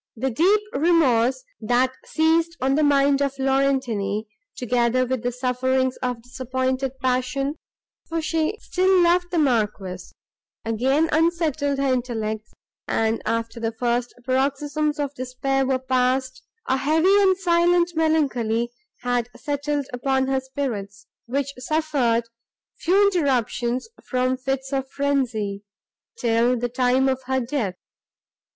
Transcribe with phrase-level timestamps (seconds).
[0.15, 4.25] The deep remorse, that seized on the mind of Laurentini,
[4.57, 7.59] together with the sufferings of disappointed passion,
[8.09, 10.05] for she still loved the Marquis,
[10.65, 12.51] again unsettled her intellects,
[12.87, 18.71] and, after the first paroxysms of despair were passed, a heavy and silent melancholy
[19.01, 22.23] had settled upon her spirits, which suffered
[22.75, 25.61] few interruptions from fits of frenzy,
[26.17, 27.75] till the time of her death.